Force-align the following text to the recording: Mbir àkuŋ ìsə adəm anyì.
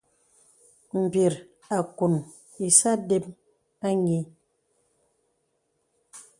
Mbir 1.01 1.33
àkuŋ 1.77 2.13
ìsə 2.67 2.89
adəm 2.95 3.25
anyì. 3.87 4.19